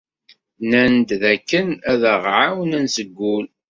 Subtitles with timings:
[0.61, 3.45] Nnan-d dakken ad aɣ-ɛawnen seg wul.